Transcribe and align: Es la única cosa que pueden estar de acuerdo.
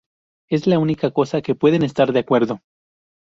Es 0.49 0.65
la 0.65 0.79
única 0.79 1.11
cosa 1.11 1.43
que 1.43 1.53
pueden 1.53 1.83
estar 1.83 2.11
de 2.11 2.21
acuerdo. 2.21 2.59